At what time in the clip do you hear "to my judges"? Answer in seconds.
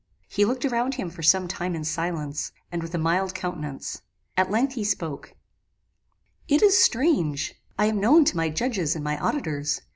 8.25-8.95